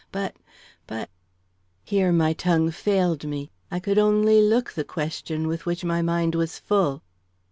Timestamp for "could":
3.79-3.99